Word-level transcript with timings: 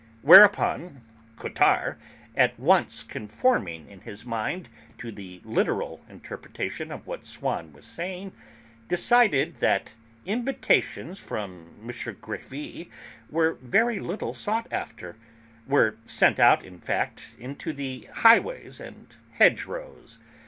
Whereupon 0.23 1.03
Cottard, 1.37 1.95
at 2.35 2.59
once 2.59 3.03
conforming 3.03 3.87
in 3.87 4.01
his 4.01 4.25
mind 4.25 4.67
to 4.97 5.11
the 5.11 5.41
literal 5.43 6.03
interpretation 6.09 6.91
of 6.91 7.05
what 7.05 7.23
Swann 7.23 7.71
was 7.71 7.85
saying, 7.85 8.31
decided 8.87 9.57
that 9.57 9.93
invitations 10.25 11.19
from 11.19 11.75
M. 11.83 11.89
Grévy 11.89 12.89
were 13.29 13.59
very 13.61 13.99
little 13.99 14.33
sought 14.33 14.65
after, 14.73 15.17
were 15.67 15.97
sent 16.03 16.39
out, 16.39 16.63
in 16.63 16.79
fact, 16.79 17.35
into 17.37 17.71
the 17.71 18.09
highways 18.11 18.79
and 18.79 19.05
hedge 19.33 19.65
rows. 19.65 20.17